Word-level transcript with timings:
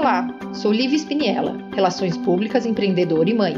Olá, 0.00 0.26
sou 0.54 0.72
Lívia 0.72 0.96
Spiniella, 0.96 1.58
Relações 1.74 2.16
Públicas, 2.16 2.64
empreendedora 2.64 3.28
e 3.28 3.34
mãe. 3.34 3.54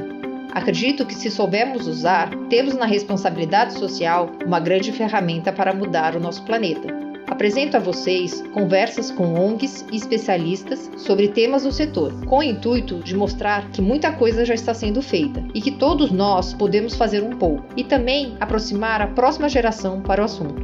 Acredito 0.50 1.06
que 1.06 1.14
se 1.14 1.30
soubermos 1.30 1.86
usar, 1.86 2.30
temos 2.50 2.74
na 2.74 2.84
responsabilidade 2.84 3.74
social 3.74 4.32
uma 4.44 4.58
grande 4.58 4.90
ferramenta 4.90 5.52
para 5.52 5.72
mudar 5.72 6.16
o 6.16 6.20
nosso 6.20 6.42
planeta. 6.42 6.88
Apresento 7.28 7.76
a 7.76 7.80
vocês 7.80 8.42
conversas 8.52 9.08
com 9.08 9.34
ONGs 9.34 9.86
e 9.92 9.96
especialistas 9.96 10.90
sobre 10.96 11.28
temas 11.28 11.62
do 11.62 11.70
setor, 11.70 12.12
com 12.26 12.38
o 12.38 12.42
intuito 12.42 12.98
de 12.98 13.14
mostrar 13.14 13.70
que 13.70 13.80
muita 13.80 14.10
coisa 14.10 14.44
já 14.44 14.54
está 14.54 14.74
sendo 14.74 15.00
feita 15.00 15.44
e 15.54 15.60
que 15.60 15.70
todos 15.70 16.10
nós 16.10 16.52
podemos 16.52 16.96
fazer 16.96 17.22
um 17.22 17.36
pouco, 17.36 17.64
e 17.76 17.84
também 17.84 18.36
aproximar 18.40 19.00
a 19.00 19.06
próxima 19.06 19.48
geração 19.48 20.00
para 20.00 20.20
o 20.20 20.24
assunto. 20.24 20.60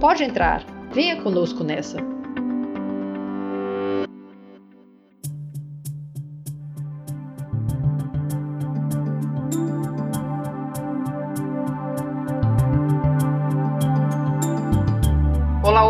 Pode 0.00 0.24
entrar, 0.24 0.66
venha 0.92 1.22
conosco 1.22 1.62
nessa. 1.62 2.21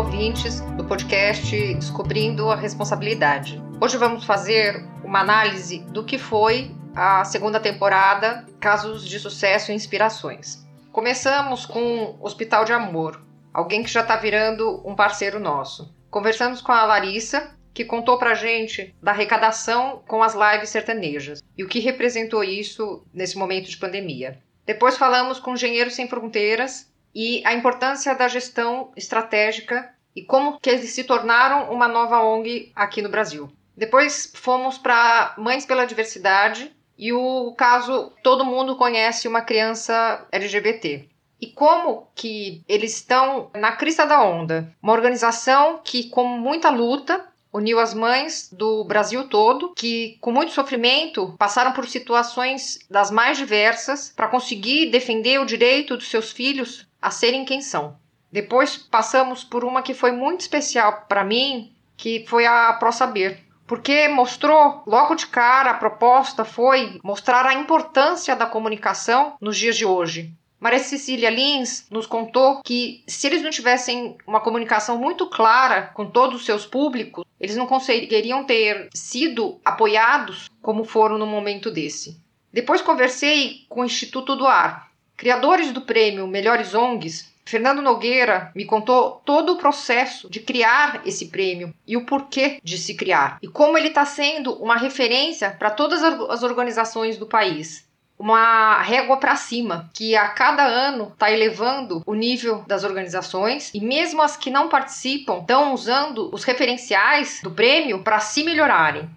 Ouvintes 0.03 0.59
do 0.75 0.83
podcast 0.83 1.73
Descobrindo 1.75 2.49
a 2.49 2.55
Responsabilidade. 2.57 3.61
Hoje 3.79 3.95
vamos 3.95 4.25
fazer 4.25 4.85
uma 5.01 5.21
análise 5.21 5.79
do 5.79 6.03
que 6.03 6.17
foi 6.17 6.75
a 6.93 7.23
segunda 7.23 7.57
temporada 7.57 8.45
Casos 8.59 9.07
de 9.07 9.17
Sucesso 9.17 9.71
e 9.71 9.75
Inspirações. 9.75 10.67
Começamos 10.91 11.65
com 11.65 12.17
Hospital 12.21 12.65
de 12.65 12.73
Amor, 12.73 13.21
alguém 13.53 13.81
que 13.81 13.89
já 13.89 14.01
está 14.01 14.17
virando 14.17 14.81
um 14.85 14.93
parceiro 14.93 15.39
nosso. 15.39 15.95
Conversamos 16.11 16.61
com 16.61 16.73
a 16.73 16.85
Larissa, 16.85 17.55
que 17.73 17.85
contou 17.85 18.17
pra 18.19 18.33
gente 18.33 18.93
da 19.01 19.11
arrecadação 19.11 20.03
com 20.05 20.21
as 20.21 20.35
lives 20.35 20.69
sertanejas 20.69 21.41
e 21.57 21.63
o 21.63 21.67
que 21.67 21.79
representou 21.79 22.43
isso 22.43 23.05
nesse 23.13 23.37
momento 23.37 23.69
de 23.69 23.77
pandemia. 23.77 24.37
Depois 24.65 24.97
falamos 24.97 25.39
com 25.39 25.53
Engenheiros 25.53 25.95
Sem 25.95 26.09
Fronteiras, 26.09 26.91
e 27.15 27.43
a 27.45 27.53
importância 27.53 28.15
da 28.15 28.27
gestão 28.27 28.91
estratégica 28.95 29.92
e 30.15 30.21
como 30.21 30.59
que 30.59 30.69
eles 30.69 30.91
se 30.91 31.03
tornaram 31.03 31.71
uma 31.71 31.87
nova 31.87 32.23
ONG 32.23 32.71
aqui 32.75 33.01
no 33.01 33.09
Brasil. 33.09 33.51
Depois 33.75 34.31
fomos 34.35 34.77
para 34.77 35.33
Mães 35.37 35.65
pela 35.65 35.85
Diversidade 35.85 36.71
e 36.97 37.11
o 37.11 37.53
caso 37.57 38.11
todo 38.21 38.45
mundo 38.45 38.75
conhece 38.75 39.27
uma 39.27 39.41
criança 39.41 40.25
LGBT. 40.31 41.09
E 41.41 41.47
como 41.47 42.07
que 42.15 42.63
eles 42.69 42.95
estão 42.95 43.49
na 43.53 43.73
crista 43.73 44.05
da 44.05 44.23
onda? 44.23 44.71
Uma 44.81 44.93
organização 44.93 45.81
que 45.83 46.09
com 46.09 46.23
muita 46.23 46.69
luta 46.69 47.25
uniu 47.51 47.79
as 47.79 47.93
mães 47.93 48.49
do 48.51 48.83
Brasil 48.83 49.27
todo, 49.27 49.73
que 49.75 50.17
com 50.21 50.31
muito 50.31 50.53
sofrimento 50.53 51.35
passaram 51.37 51.71
por 51.73 51.87
situações 51.87 52.79
das 52.89 53.11
mais 53.11 53.37
diversas 53.37 54.11
para 54.15 54.27
conseguir 54.27 54.89
defender 54.89 55.39
o 55.39 55.45
direito 55.45 55.97
dos 55.97 56.09
seus 56.09 56.31
filhos 56.31 56.87
a 57.01 57.11
serem 57.11 57.45
quem 57.45 57.61
são. 57.61 57.95
Depois 58.33 58.75
passamos 58.75 59.43
por 59.43 59.63
uma 59.63 59.83
que 59.83 59.93
foi 59.93 60.11
muito 60.11 60.41
especial 60.41 61.05
para 61.07 61.23
mim, 61.23 61.71
que 61.95 62.25
foi 62.27 62.47
a 62.47 62.73
Pro 62.73 62.91
Saber, 62.91 63.37
porque 63.67 64.07
mostrou 64.07 64.81
logo 64.87 65.13
de 65.13 65.27
cara 65.27 65.69
a 65.69 65.75
proposta 65.75 66.43
foi 66.43 66.99
mostrar 67.03 67.45
a 67.45 67.53
importância 67.53 68.35
da 68.35 68.47
comunicação 68.47 69.35
nos 69.39 69.55
dias 69.55 69.77
de 69.77 69.85
hoje. 69.85 70.33
Maria 70.59 70.79
Cecília 70.79 71.29
Lins 71.29 71.85
nos 71.91 72.07
contou 72.07 72.63
que 72.63 73.03
se 73.05 73.27
eles 73.27 73.43
não 73.43 73.51
tivessem 73.51 74.17
uma 74.25 74.41
comunicação 74.41 74.97
muito 74.97 75.29
clara 75.29 75.91
com 75.93 76.09
todos 76.09 76.37
os 76.37 76.45
seus 76.45 76.65
públicos, 76.65 77.23
eles 77.39 77.55
não 77.55 77.67
conseguiriam 77.67 78.45
ter 78.45 78.89
sido 78.95 79.61
apoiados 79.63 80.49
como 80.59 80.85
foram 80.85 81.19
no 81.19 81.27
momento 81.27 81.69
desse. 81.69 82.19
Depois 82.51 82.81
conversei 82.81 83.65
com 83.69 83.81
o 83.81 83.85
Instituto 83.85 84.35
do 84.35 84.47
Ar, 84.47 84.91
Criadores 85.15 85.71
do 85.71 85.81
prêmio 85.81 86.25
Melhores 86.25 86.73
ONGs, 86.73 87.32
Fernando 87.45 87.81
Nogueira 87.81 88.51
me 88.55 88.65
contou 88.65 89.21
todo 89.25 89.53
o 89.53 89.57
processo 89.57 90.29
de 90.29 90.39
criar 90.39 91.01
esse 91.05 91.27
prêmio 91.27 91.73
e 91.85 91.97
o 91.97 92.05
porquê 92.05 92.59
de 92.63 92.77
se 92.77 92.95
criar 92.95 93.37
e 93.41 93.47
como 93.47 93.77
ele 93.77 93.89
está 93.89 94.05
sendo 94.05 94.53
uma 94.53 94.77
referência 94.77 95.51
para 95.51 95.69
todas 95.69 96.01
as 96.03 96.43
organizações 96.43 97.17
do 97.17 97.25
país. 97.25 97.87
Uma 98.17 98.81
régua 98.81 99.17
para 99.17 99.35
cima, 99.35 99.89
que 99.93 100.15
a 100.15 100.29
cada 100.29 100.63
ano 100.63 101.09
está 101.11 101.31
elevando 101.31 102.01
o 102.05 102.13
nível 102.13 102.63
das 102.67 102.83
organizações 102.83 103.71
e 103.73 103.81
mesmo 103.81 104.21
as 104.21 104.37
que 104.37 104.49
não 104.49 104.69
participam 104.69 105.39
estão 105.39 105.73
usando 105.73 106.29
os 106.33 106.43
referenciais 106.43 107.41
do 107.43 107.51
prêmio 107.51 108.03
para 108.03 108.19
se 108.19 108.43
melhorarem. 108.43 109.09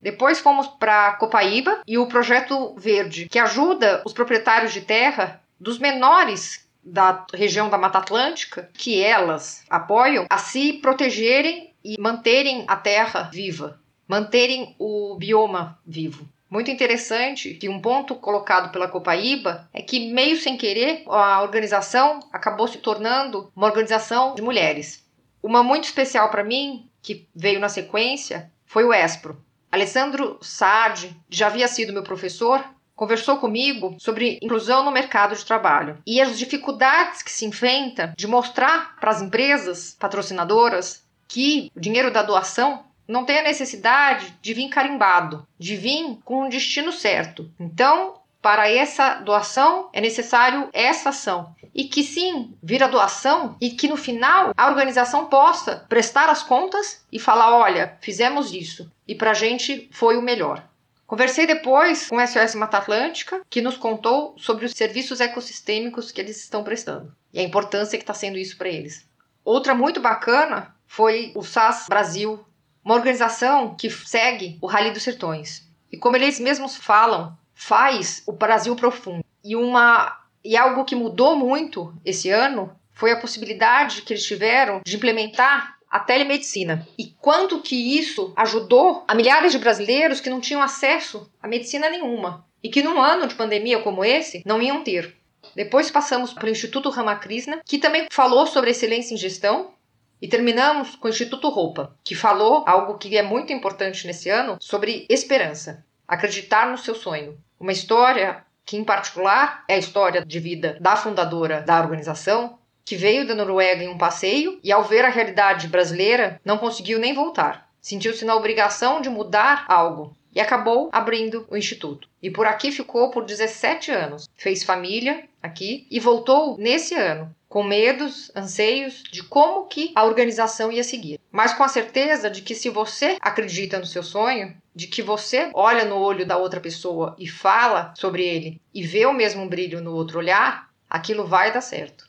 Depois 0.00 0.40
fomos 0.40 0.66
para 0.66 1.12
Copaíba 1.14 1.82
e 1.86 1.98
o 1.98 2.06
Projeto 2.06 2.74
Verde, 2.76 3.28
que 3.28 3.38
ajuda 3.38 4.02
os 4.04 4.12
proprietários 4.12 4.72
de 4.72 4.80
terra 4.80 5.40
dos 5.60 5.78
menores 5.78 6.67
da 6.92 7.26
região 7.34 7.68
da 7.68 7.78
Mata 7.78 7.98
Atlântica, 7.98 8.68
que 8.74 9.02
elas 9.02 9.64
apoiam, 9.68 10.26
a 10.28 10.38
se 10.38 10.74
protegerem 10.74 11.74
e 11.84 12.00
manterem 12.00 12.64
a 12.66 12.76
terra 12.76 13.30
viva, 13.32 13.80
manterem 14.06 14.74
o 14.78 15.16
bioma 15.16 15.78
vivo. 15.86 16.28
Muito 16.50 16.70
interessante 16.70 17.54
que 17.54 17.68
um 17.68 17.80
ponto 17.80 18.14
colocado 18.14 18.72
pela 18.72 18.88
Copaíba 18.88 19.68
é 19.72 19.82
que, 19.82 20.10
meio 20.10 20.36
sem 20.36 20.56
querer, 20.56 21.02
a 21.06 21.42
organização 21.42 22.20
acabou 22.32 22.66
se 22.66 22.78
tornando 22.78 23.52
uma 23.54 23.66
organização 23.66 24.34
de 24.34 24.40
mulheres. 24.40 25.06
Uma 25.42 25.62
muito 25.62 25.84
especial 25.84 26.30
para 26.30 26.42
mim, 26.42 26.88
que 27.02 27.28
veio 27.34 27.60
na 27.60 27.68
sequência, 27.68 28.50
foi 28.64 28.84
o 28.84 28.94
ESPRO. 28.94 29.36
Alessandro 29.70 30.38
Saad 30.40 31.14
já 31.28 31.48
havia 31.48 31.68
sido 31.68 31.92
meu 31.92 32.02
professor 32.02 32.64
conversou 32.98 33.36
comigo 33.36 33.94
sobre 33.96 34.40
inclusão 34.42 34.84
no 34.84 34.90
mercado 34.90 35.36
de 35.36 35.44
trabalho 35.44 35.98
e 36.04 36.20
as 36.20 36.36
dificuldades 36.36 37.22
que 37.22 37.30
se 37.30 37.46
enfrenta 37.46 38.12
de 38.18 38.26
mostrar 38.26 38.96
para 38.98 39.12
as 39.12 39.22
empresas 39.22 39.96
patrocinadoras 39.96 41.04
que 41.28 41.70
o 41.76 41.80
dinheiro 41.80 42.12
da 42.12 42.24
doação 42.24 42.82
não 43.06 43.24
tem 43.24 43.38
a 43.38 43.44
necessidade 43.44 44.36
de 44.42 44.52
vir 44.52 44.68
carimbado, 44.68 45.46
de 45.56 45.76
vir 45.76 46.18
com 46.24 46.42
um 46.42 46.48
destino 46.48 46.90
certo. 46.90 47.48
Então, 47.58 48.14
para 48.42 48.68
essa 48.68 49.14
doação 49.14 49.88
é 49.92 50.00
necessário 50.00 50.68
essa 50.72 51.10
ação. 51.10 51.54
E 51.72 51.84
que 51.84 52.02
sim, 52.02 52.52
vira 52.60 52.88
doação 52.88 53.56
e 53.60 53.70
que 53.70 53.86
no 53.86 53.96
final 53.96 54.52
a 54.56 54.68
organização 54.68 55.26
possa 55.26 55.86
prestar 55.88 56.28
as 56.28 56.42
contas 56.42 57.04
e 57.12 57.20
falar: 57.20 57.56
olha, 57.56 57.96
fizemos 58.00 58.52
isso 58.52 58.90
e 59.06 59.14
para 59.14 59.30
a 59.30 59.34
gente 59.34 59.88
foi 59.92 60.16
o 60.16 60.22
melhor. 60.22 60.67
Conversei 61.08 61.46
depois 61.46 62.06
com 62.06 62.16
o 62.16 62.26
SOS 62.26 62.54
Mata 62.54 62.76
Atlântica, 62.76 63.40
que 63.48 63.62
nos 63.62 63.78
contou 63.78 64.34
sobre 64.36 64.66
os 64.66 64.72
serviços 64.72 65.22
ecossistêmicos 65.22 66.12
que 66.12 66.20
eles 66.20 66.36
estão 66.36 66.62
prestando 66.62 67.16
e 67.32 67.40
a 67.40 67.42
importância 67.42 67.96
que 67.96 68.02
está 68.02 68.12
sendo 68.12 68.36
isso 68.36 68.58
para 68.58 68.68
eles. 68.68 69.08
Outra 69.42 69.74
muito 69.74 70.00
bacana 70.00 70.76
foi 70.86 71.32
o 71.34 71.42
SAS 71.42 71.86
Brasil, 71.88 72.44
uma 72.84 72.94
organização 72.94 73.74
que 73.74 73.88
segue 73.88 74.58
o 74.60 74.66
Rally 74.66 74.90
dos 74.90 75.02
Sertões. 75.02 75.66
E 75.90 75.96
como 75.96 76.14
eles 76.14 76.38
mesmos 76.38 76.76
falam, 76.76 77.34
faz 77.54 78.22
o 78.26 78.32
Brasil 78.32 78.76
profundo. 78.76 79.24
E 79.42 79.56
uma 79.56 80.14
e 80.44 80.58
algo 80.58 80.84
que 80.84 80.94
mudou 80.94 81.34
muito 81.34 81.94
esse 82.04 82.28
ano 82.28 82.78
foi 82.92 83.12
a 83.12 83.18
possibilidade 83.18 84.02
que 84.02 84.12
eles 84.12 84.26
tiveram 84.26 84.82
de 84.84 84.96
implementar 84.96 85.77
a 85.90 86.00
telemedicina. 86.00 86.86
E 86.98 87.14
quanto 87.20 87.60
que 87.60 87.98
isso 87.98 88.32
ajudou 88.36 89.04
a 89.06 89.14
milhares 89.14 89.52
de 89.52 89.58
brasileiros 89.58 90.20
que 90.20 90.30
não 90.30 90.40
tinham 90.40 90.62
acesso 90.62 91.30
a 91.42 91.48
medicina 91.48 91.88
nenhuma 91.88 92.46
e 92.62 92.68
que 92.68 92.82
num 92.82 93.00
ano 93.00 93.26
de 93.26 93.34
pandemia 93.34 93.80
como 93.80 94.04
esse 94.04 94.42
não 94.44 94.60
iam 94.60 94.82
ter. 94.82 95.16
Depois 95.54 95.90
passamos 95.90 96.32
para 96.32 96.46
o 96.46 96.50
Instituto 96.50 96.90
Ramakrishna, 96.90 97.60
que 97.64 97.78
também 97.78 98.06
falou 98.10 98.46
sobre 98.46 98.70
excelência 98.70 99.14
em 99.14 99.18
gestão, 99.18 99.72
e 100.20 100.26
terminamos 100.26 100.96
com 100.96 101.06
o 101.06 101.10
Instituto 101.10 101.48
Roupa, 101.48 101.96
que 102.02 102.14
falou 102.14 102.64
algo 102.66 102.98
que 102.98 103.16
é 103.16 103.22
muito 103.22 103.52
importante 103.52 104.06
nesse 104.06 104.28
ano 104.28 104.56
sobre 104.60 105.06
esperança, 105.08 105.84
acreditar 106.06 106.68
no 106.68 106.76
seu 106.76 106.94
sonho. 106.94 107.38
Uma 107.58 107.72
história 107.72 108.44
que, 108.64 108.76
em 108.76 108.84
particular, 108.84 109.64
é 109.68 109.74
a 109.74 109.78
história 109.78 110.24
de 110.24 110.40
vida 110.40 110.76
da 110.80 110.96
fundadora 110.96 111.60
da 111.60 111.80
organização, 111.80 112.58
que 112.88 112.96
veio 112.96 113.26
da 113.26 113.34
Noruega 113.34 113.84
em 113.84 113.88
um 113.88 113.98
passeio 113.98 114.58
e, 114.64 114.72
ao 114.72 114.82
ver 114.82 115.04
a 115.04 115.10
realidade 115.10 115.68
brasileira, 115.68 116.40
não 116.42 116.56
conseguiu 116.56 116.98
nem 116.98 117.12
voltar. 117.12 117.68
Sentiu-se 117.82 118.24
na 118.24 118.34
obrigação 118.34 119.02
de 119.02 119.10
mudar 119.10 119.66
algo 119.68 120.16
e 120.34 120.40
acabou 120.40 120.88
abrindo 120.90 121.46
o 121.50 121.56
instituto. 121.56 122.08
E 122.22 122.30
por 122.30 122.46
aqui 122.46 122.72
ficou 122.72 123.10
por 123.10 123.26
17 123.26 123.90
anos. 123.90 124.26
Fez 124.34 124.64
família 124.64 125.24
aqui 125.42 125.86
e 125.90 126.00
voltou 126.00 126.56
nesse 126.56 126.94
ano, 126.94 127.30
com 127.46 127.62
medos, 127.62 128.32
anseios 128.34 129.02
de 129.12 129.22
como 129.22 129.66
que 129.66 129.92
a 129.94 130.04
organização 130.04 130.72
ia 130.72 130.82
seguir. 130.82 131.20
Mas 131.30 131.52
com 131.52 131.64
a 131.64 131.68
certeza 131.68 132.30
de 132.30 132.40
que 132.40 132.54
se 132.54 132.70
você 132.70 133.18
acredita 133.20 133.78
no 133.78 133.84
seu 133.84 134.02
sonho, 134.02 134.56
de 134.74 134.86
que 134.86 135.02
você 135.02 135.50
olha 135.52 135.84
no 135.84 135.98
olho 135.98 136.24
da 136.24 136.38
outra 136.38 136.58
pessoa 136.58 137.14
e 137.18 137.28
fala 137.28 137.92
sobre 137.94 138.24
ele 138.24 138.58
e 138.72 138.82
vê 138.82 139.04
o 139.04 139.12
mesmo 139.12 139.46
brilho 139.46 139.82
no 139.82 139.92
outro 139.92 140.18
olhar, 140.18 140.70
aquilo 140.88 141.26
vai 141.26 141.52
dar 141.52 141.60
certo. 141.60 142.08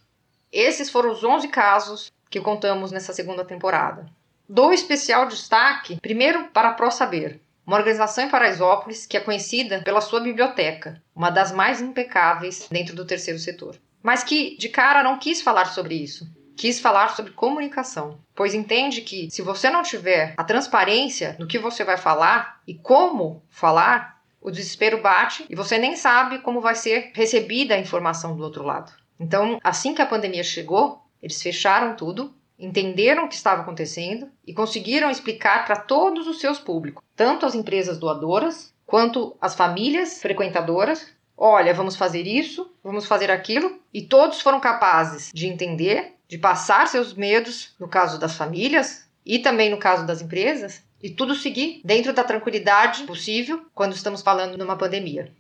Esses 0.52 0.90
foram 0.90 1.12
os 1.12 1.24
11 1.24 1.48
casos 1.50 2.12
que 2.30 2.42
contamos 2.42 2.92
nessa 2.92 3.14
segunda 3.14 3.46
temporada. 3.46 4.08
Dou 4.48 4.74
especial 4.74 5.28
destaque, 5.28 6.00
primeiro, 6.02 6.46
para 6.46 6.70
a 6.70 6.74
Pro 6.74 6.90
Saber, 6.90 7.40
uma 7.66 7.78
organização 7.78 8.24
em 8.24 8.30
Paraisópolis 8.30 9.06
que 9.06 9.16
é 9.16 9.20
conhecida 9.20 9.82
pela 9.84 10.02
sua 10.02 10.20
biblioteca, 10.20 11.00
uma 11.16 11.30
das 11.30 11.52
mais 11.52 11.80
impecáveis 11.80 12.68
dentro 12.72 12.96
do 12.96 13.06
terceiro 13.06 13.40
setor. 13.40 13.76
Mas 14.02 14.24
que 14.24 14.58
de 14.58 14.70
cara 14.70 15.04
não 15.04 15.20
quis 15.20 15.40
falar 15.40 15.66
sobre 15.66 15.94
isso. 15.94 16.28
Quis 16.56 16.80
falar 16.80 17.16
sobre 17.16 17.32
comunicação, 17.32 18.20
pois 18.36 18.56
entende 18.56 19.02
que 19.02 19.30
se 19.30 19.42
você 19.44 19.70
não 19.70 19.84
tiver 19.84 20.34
a 20.36 20.44
transparência 20.44 21.36
no 21.38 21.48
que 21.48 21.60
você 21.60 21.84
vai 21.84 21.96
falar 21.96 22.60
e 22.68 22.74
como 22.74 23.44
falar, 23.50 24.20
o 24.42 24.50
desespero 24.50 25.02
bate 25.02 25.46
e 25.50 25.56
você 25.56 25.78
nem 25.78 25.96
sabe 25.96 26.40
como 26.40 26.60
vai 26.60 26.76
ser 26.76 27.12
recebida 27.14 27.76
a 27.76 27.80
informação 27.80 28.36
do 28.36 28.44
outro 28.44 28.64
lado. 28.64 28.92
Então, 29.20 29.60
assim 29.64 29.94
que 29.94 30.02
a 30.02 30.06
pandemia 30.06 30.44
chegou, 30.44 31.02
eles 31.22 31.42
fecharam 31.42 31.96
tudo, 31.96 32.34
entenderam 32.58 33.26
o 33.26 33.28
que 33.28 33.36
estava 33.36 33.62
acontecendo 33.62 34.30
e 34.46 34.54
conseguiram 34.54 35.10
explicar 35.10 35.66
para 35.66 35.76
todos 35.76 36.28
os 36.28 36.40
seus 36.40 36.60
públicos, 36.60 37.04
tanto 37.16 37.46
as 37.46 37.56
empresas 37.56 37.98
doadoras 37.98 38.74
quanto 38.86 39.36
as 39.40 39.56
famílias 39.56 40.22
frequentadoras. 40.22 41.08
Olha, 41.38 41.74
vamos 41.74 41.96
fazer 41.96 42.28
isso, 42.28 42.74
vamos 42.84 43.06
fazer 43.06 43.32
aquilo, 43.32 43.80
e 43.94 44.02
todos 44.02 44.42
foram 44.42 44.60
capazes 44.60 45.32
de 45.34 45.48
entender, 45.48 46.16
de 46.28 46.38
passar 46.38 46.88
seus 46.88 47.14
medos, 47.14 47.76
no 47.80 47.88
caso 47.88 48.20
das 48.20 48.36
famílias 48.36 49.08
e 49.26 49.40
também 49.40 49.70
no 49.70 49.78
caso 49.78 50.06
das 50.06 50.22
empresas, 50.22 50.84
e 51.02 51.10
tudo 51.10 51.36
seguir 51.36 51.82
dentro 51.84 52.12
da 52.12 52.24
tranquilidade 52.24 53.04
possível 53.04 53.66
quando 53.74 53.94
estamos 53.94 54.22
falando 54.22 54.58
numa 54.58 54.76
pandemia. 54.76 55.32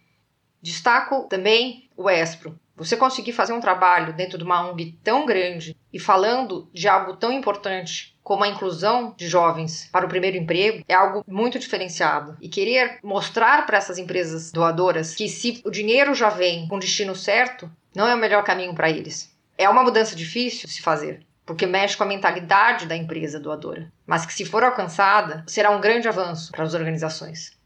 Destaco 0.62 1.24
também 1.24 1.90
o 1.98 2.10
ESPRO, 2.10 2.58
você 2.80 2.96
conseguir 2.96 3.34
fazer 3.34 3.52
um 3.52 3.60
trabalho 3.60 4.14
dentro 4.14 4.38
de 4.38 4.44
uma 4.44 4.68
ONG 4.68 4.98
tão 5.04 5.26
grande 5.26 5.76
e 5.92 6.00
falando 6.00 6.70
de 6.74 6.88
algo 6.88 7.18
tão 7.18 7.32
importante 7.32 8.18
como 8.24 8.44
a 8.44 8.48
inclusão 8.48 9.14
de 9.18 9.28
jovens 9.28 9.90
para 9.92 10.06
o 10.06 10.10
primeiro 10.10 10.38
emprego 10.38 10.84
é 10.88 10.94
algo 10.94 11.26
muito 11.28 11.60
diferenciado. 11.60 12.38
E 12.40 12.48
querer 12.48 13.00
mostrar 13.04 13.66
para 13.66 13.78
essas 13.78 13.98
empresas 13.98 14.52
doadoras 14.52 15.14
que 15.14 15.28
se 15.28 15.62
o 15.66 15.72
dinheiro 15.72 16.14
já 16.14 16.30
vem 16.30 16.68
com 16.68 16.78
o 16.78 16.80
destino 16.80 17.16
certo, 17.16 17.70
não 17.94 18.08
é 18.08 18.16
o 18.16 18.18
melhor 18.18 18.44
caminho 18.44 18.74
para 18.74 18.90
eles. 18.90 19.36
É 19.58 19.68
uma 19.68 19.84
mudança 19.84 20.16
difícil 20.16 20.70
se 20.70 20.82
fazer, 20.82 21.26
porque 21.46 21.66
mexe 21.66 21.98
com 21.98 22.04
a 22.04 22.08
mentalidade 22.08 22.86
da 22.86 22.96
empresa 22.96 23.40
doadora, 23.40 23.92
mas 24.06 24.26
que 24.26 24.34
se 24.34 24.46
for 24.46 24.64
alcançada, 24.64 25.44
será 25.48 25.72
um 25.72 25.82
grande 25.82 26.08
avanço 26.08 26.52
para 26.52 26.64
as 26.64 26.74
organizações. 26.74 27.58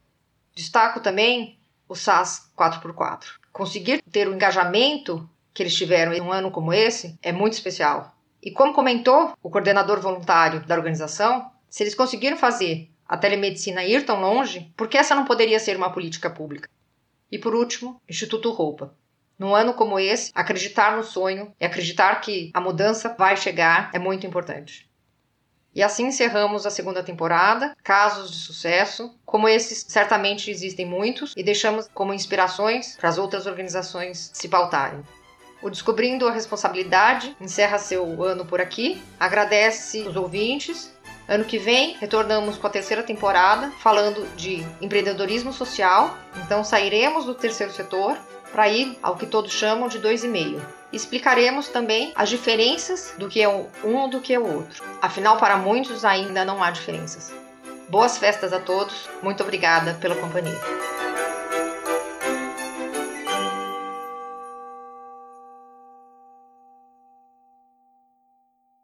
Destaco 0.56 1.02
também 1.02 1.60
o 1.94 1.96
SAS 1.96 2.52
4x4 2.58 3.44
conseguir 3.52 4.02
ter 4.12 4.28
o 4.28 4.34
engajamento 4.34 5.30
que 5.54 5.62
eles 5.62 5.76
tiveram 5.76 6.12
em 6.12 6.20
um 6.20 6.34
ano 6.34 6.50
como 6.50 6.74
esse 6.74 7.20
é 7.22 7.32
muito 7.32 7.54
especial. 7.54 8.18
E 8.42 8.50
como 8.50 8.74
comentou 8.74 9.34
o 9.44 9.50
coordenador 9.50 10.02
voluntário 10.02 10.66
da 10.66 10.76
organização, 10.76 11.52
se 11.70 11.84
eles 11.84 11.94
conseguiram 11.94 12.36
fazer 12.36 12.90
a 13.08 13.16
telemedicina 13.16 13.84
ir 13.84 14.06
tão 14.06 14.20
longe, 14.20 14.74
por 14.76 14.88
que 14.88 14.98
essa 14.98 15.14
não 15.14 15.24
poderia 15.24 15.60
ser 15.60 15.78
uma 15.78 15.92
política 15.92 16.32
pública? 16.32 16.68
E 17.32 17.38
por 17.38 17.54
último, 17.54 18.02
Instituto 18.10 18.50
Roupa. 18.50 18.96
Num 19.38 19.54
ano 19.54 19.76
como 19.76 20.00
esse, 20.00 20.32
acreditar 20.34 20.98
no 20.98 21.04
sonho 21.04 21.54
e 21.60 21.66
acreditar 21.66 22.22
que 22.22 22.50
a 22.56 22.62
mudança 22.62 23.16
vai 23.18 23.38
chegar 23.38 23.92
é 23.94 24.00
muito 24.00 24.26
importante. 24.26 24.90
E 25.76 25.82
assim 25.82 26.08
encerramos 26.08 26.66
a 26.66 26.70
segunda 26.70 27.02
temporada. 27.02 27.76
Casos 27.84 28.32
de 28.32 28.38
sucesso, 28.38 29.14
como 29.26 29.48
esses, 29.48 29.86
certamente 29.88 30.52
existem 30.52 30.86
muitos, 30.86 31.34
e 31.36 31.44
deixamos 31.44 31.90
como 31.94 32.14
inspirações 32.14 32.96
para 32.98 33.10
as 33.10 33.18
outras 33.18 33.48
organizações 33.48 34.30
se 34.34 34.48
pautarem. 34.48 35.04
O 35.62 35.70
Descobrindo 35.70 36.28
a 36.28 36.32
Responsabilidade 36.32 37.36
encerra 37.40 37.80
seu 37.80 38.22
ano 38.22 38.46
por 38.46 38.60
aqui. 38.60 39.02
Agradece 39.20 40.02
os 40.02 40.16
ouvintes. 40.16 40.92
Ano 41.26 41.46
que 41.46 41.58
vem 41.58 41.96
retornamos 41.96 42.58
com 42.58 42.68
a 42.68 42.70
terceira 42.70 43.02
temporada 43.02 43.72
falando 43.80 44.28
de 44.36 44.62
empreendedorismo 44.82 45.54
social. 45.54 46.18
Então 46.46 46.66
sairemos 46.66 47.26
do 47.26 47.34
terceiro 47.34 47.72
setor 47.72 48.18
para 48.54 48.70
ir 48.70 48.98
ao 49.02 49.18
que 49.18 49.26
todos 49.26 49.52
chamam 49.52 49.90
de 49.90 49.98
dois 49.98 50.24
e 50.24 50.28
meio. 50.28 50.66
Explicaremos 50.94 51.68
também 51.68 52.14
as 52.16 52.30
diferenças 52.30 53.14
do 53.18 53.28
que 53.28 53.42
é 53.42 53.50
um 53.50 54.08
do 54.08 54.22
que 54.22 54.34
é 54.34 54.40
o 54.40 54.46
outro. 54.46 54.84
Afinal, 55.02 55.38
para 55.38 55.58
muitos 55.58 56.06
ainda 56.06 56.46
não 56.46 56.64
há 56.64 56.70
diferenças. 56.70 57.34
Boas 57.90 58.18
festas 58.18 58.54
a 58.54 58.60
todos, 58.60 59.10
muito 59.24 59.42
obrigada 59.42 59.96
pela 59.96 60.16
companhia. 60.16 60.93